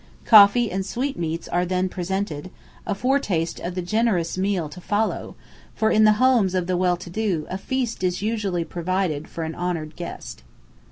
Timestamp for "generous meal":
3.83-4.67